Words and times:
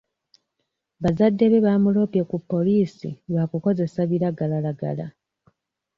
Bazadde 1.01 1.45
be 1.51 1.59
baamuloopye 1.65 2.21
ku 2.29 2.37
poliisi 2.49 3.09
lwa 3.31 3.43
kukozesa 3.51 4.01
biragalalagala. 4.09 5.05